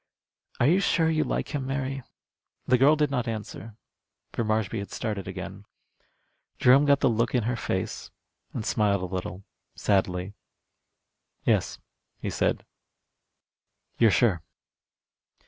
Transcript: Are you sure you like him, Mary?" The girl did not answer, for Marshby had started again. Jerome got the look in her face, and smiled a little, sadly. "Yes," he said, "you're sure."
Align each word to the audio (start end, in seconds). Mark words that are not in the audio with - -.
Are 0.59 0.65
you 0.65 0.79
sure 0.79 1.11
you 1.11 1.23
like 1.23 1.49
him, 1.53 1.67
Mary?" 1.67 2.01
The 2.65 2.79
girl 2.79 2.95
did 2.95 3.11
not 3.11 3.27
answer, 3.27 3.75
for 4.33 4.43
Marshby 4.43 4.79
had 4.79 4.89
started 4.89 5.27
again. 5.27 5.63
Jerome 6.57 6.85
got 6.85 7.01
the 7.01 7.07
look 7.07 7.35
in 7.35 7.43
her 7.43 7.55
face, 7.55 8.09
and 8.51 8.65
smiled 8.65 9.03
a 9.03 9.13
little, 9.13 9.43
sadly. 9.75 10.33
"Yes," 11.45 11.77
he 12.17 12.31
said, 12.31 12.65
"you're 13.99 14.09
sure." 14.09 14.41